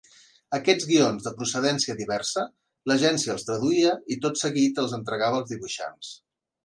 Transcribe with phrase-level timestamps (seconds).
[0.57, 2.45] Aquests guions de procedència diversa,
[2.93, 6.11] l'agència els traduïa i tot seguit els entregava als dibuixants.